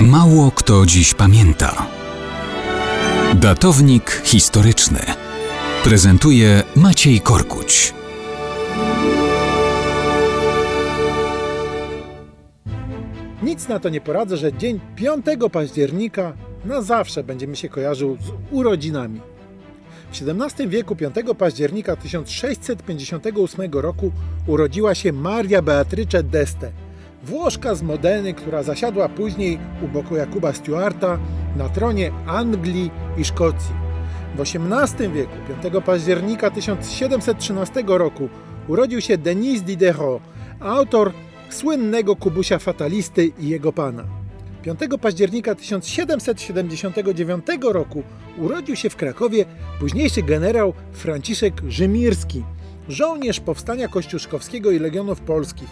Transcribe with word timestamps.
Mało 0.00 0.50
kto 0.50 0.86
dziś 0.86 1.14
pamięta. 1.14 1.86
Datownik 3.34 4.22
historyczny 4.24 5.00
prezentuje 5.84 6.62
Maciej 6.76 7.20
Korkuć. 7.20 7.94
Nic 13.42 13.68
na 13.68 13.78
to 13.78 13.88
nie 13.88 14.00
poradzę, 14.00 14.36
że 14.36 14.52
dzień 14.52 14.80
5 14.96 15.26
października 15.52 16.32
na 16.64 16.82
zawsze 16.82 17.24
będzie 17.24 17.46
mi 17.46 17.56
się 17.56 17.68
kojarzył 17.68 18.16
z 18.20 18.54
urodzinami. 18.54 19.20
W 20.12 20.22
XVII 20.22 20.68
wieku 20.68 20.96
5 20.96 21.14
października 21.38 21.96
1658 21.96 23.72
roku 23.72 24.12
urodziła 24.46 24.94
się 24.94 25.12
Maria 25.12 25.62
Beatrice 25.62 26.22
d'Este, 26.22 26.70
Włoszka 27.26 27.74
z 27.74 27.82
Modeny, 27.82 28.34
która 28.34 28.62
zasiadła 28.62 29.08
później 29.08 29.58
u 29.82 29.88
boku 29.88 30.16
Jakuba 30.16 30.52
Stuarta 30.52 31.18
na 31.56 31.68
tronie 31.68 32.12
Anglii 32.26 32.90
i 33.18 33.24
Szkocji. 33.24 33.74
W 34.36 34.40
XVIII 34.40 35.12
wieku, 35.12 35.32
5 35.62 35.84
października 35.84 36.50
1713 36.50 37.84
roku, 37.86 38.28
urodził 38.68 39.00
się 39.00 39.18
Denis 39.18 39.62
Diderot, 39.62 40.22
autor 40.60 41.12
słynnego 41.50 42.16
Kubusia 42.16 42.58
Fatalisty 42.58 43.32
i 43.38 43.48
jego 43.48 43.72
pana. 43.72 44.04
5 44.62 44.80
października 45.00 45.54
1779 45.54 47.46
roku 47.62 48.02
urodził 48.38 48.76
się 48.76 48.90
w 48.90 48.96
Krakowie 48.96 49.44
późniejszy 49.80 50.22
generał 50.22 50.72
Franciszek 50.92 51.62
Rzymirski, 51.68 52.44
żołnierz 52.88 53.40
powstania 53.40 53.88
kościuszkowskiego 53.88 54.70
i 54.70 54.78
legionów 54.78 55.20
polskich, 55.20 55.68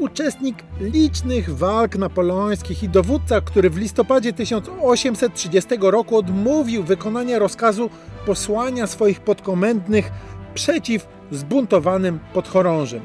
uczestnik 0.00 0.56
licznych 0.80 1.56
walk 1.56 1.96
napoleońskich 1.96 2.82
i 2.82 2.88
dowódca, 2.88 3.40
który 3.40 3.70
w 3.70 3.76
listopadzie 3.76 4.32
1830 4.32 5.68
roku 5.80 6.16
odmówił 6.16 6.82
wykonania 6.82 7.38
rozkazu 7.38 7.90
posłania 8.26 8.86
swoich 8.86 9.20
podkomendnych 9.20 10.10
przeciw 10.54 11.08
zbuntowanym 11.30 12.18
podchorążym. 12.34 13.00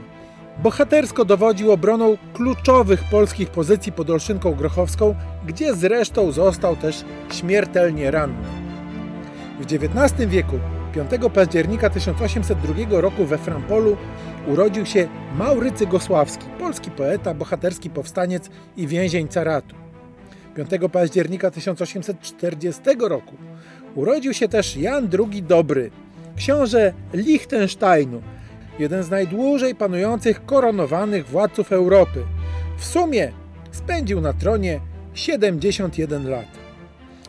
Bohatersko 0.63 1.25
dowodził 1.25 1.71
obroną 1.71 2.17
kluczowych 2.33 3.03
polskich 3.03 3.49
pozycji 3.49 3.91
pod 3.91 4.09
Olszynką 4.09 4.55
Grochowską, 4.55 5.16
gdzie 5.45 5.73
zresztą 5.73 6.31
został 6.31 6.75
też 6.75 7.05
śmiertelnie 7.31 8.11
ranny. 8.11 8.47
W 9.59 9.66
XIX 9.73 10.29
wieku, 10.29 10.59
5 10.95 11.09
października 11.33 11.89
1802 11.89 13.01
roku 13.01 13.25
we 13.25 13.38
Frampolu, 13.38 13.97
urodził 14.47 14.85
się 14.85 15.07
Maurycy 15.38 15.88
Gosławski, 15.88 16.45
polski 16.59 16.91
poeta, 16.91 17.33
bohaterski 17.33 17.89
powstaniec 17.89 18.49
i 18.77 18.88
więzień 18.88 19.27
caratu. 19.27 19.75
5 20.55 20.69
października 20.91 21.51
1840 21.51 22.81
roku 22.99 23.35
urodził 23.95 24.33
się 24.33 24.47
też 24.47 24.77
Jan 24.77 25.09
II 25.31 25.43
Dobry, 25.43 25.91
książę 26.35 26.93
Liechtensteinu, 27.13 28.21
jeden 28.79 29.03
z 29.03 29.09
najdłużej 29.09 29.75
panujących 29.75 30.45
koronowanych 30.45 31.27
władców 31.27 31.71
Europy. 31.71 32.23
W 32.77 32.85
sumie 32.85 33.31
spędził 33.71 34.21
na 34.21 34.33
tronie 34.33 34.79
71 35.13 36.29
lat. 36.29 36.54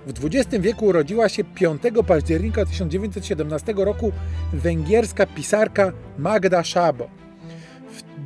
W 0.06 0.24
XX 0.24 0.62
wieku 0.62 0.86
urodziła 0.86 1.28
się 1.28 1.44
5 1.44 1.82
października 2.06 2.66
1917 2.66 3.74
roku 3.76 4.12
węgierska 4.52 5.26
pisarka 5.26 5.92
Magda 6.18 6.64
Szabo. 6.64 7.08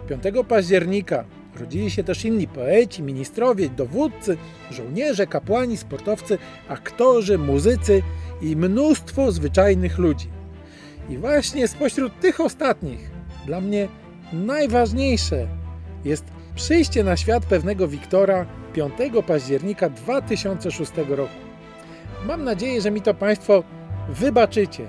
5 0.09 0.23
października, 0.49 1.25
rodzili 1.61 1.91
się 1.91 2.05
też 2.05 2.25
inni 2.25 2.49
poeci, 2.49 3.03
ministrowie, 3.03 3.69
dowódcy, 3.69 4.37
żołnierze, 4.71 5.27
kapłani, 5.27 5.77
sportowcy, 5.77 6.39
aktorzy, 6.69 7.39
muzycy 7.39 8.03
i 8.43 8.57
mnóstwo 8.57 9.33
zwyczajnych 9.33 9.99
ludzi. 9.99 10.29
I 11.09 11.19
właśnie 11.19 11.69
spośród 11.69 12.21
tych 12.21 12.41
ostatnich, 12.41 13.11
dla 13.47 13.61
mnie 13.61 13.89
najważniejsze 14.33 15.49
jest 16.05 16.25
przyjście 16.55 17.05
na 17.05 17.17
świat 17.17 17.47
pewnego 17.47 17.89
Wiktora 17.89 18.47
5 18.99 19.27
października 19.27 19.91
2006 19.91 20.93
roku. 21.09 21.35
Mam 22.27 22.45
nadzieję, 22.45 22.81
że 22.81 22.91
mi 22.91 23.03
to 23.03 23.15
Państwo 23.15 23.63
wybaczycie, 24.09 24.89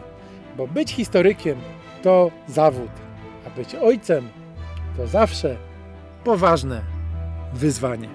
bo 0.58 0.68
być 0.68 0.92
historykiem 0.92 1.58
to 2.02 2.32
zawód, 2.48 2.92
a 3.48 3.50
być 3.50 3.76
ojcem 3.76 4.30
to 4.98 5.08
zawsze 5.08 5.56
poważne 6.24 6.82
wyzwanie. 7.54 8.10